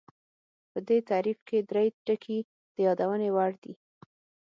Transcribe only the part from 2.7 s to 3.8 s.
د یادونې وړ دي